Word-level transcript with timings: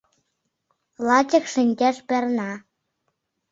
Лачак 1.07 1.45
шинчаш 1.53 1.97
перна 2.07 2.51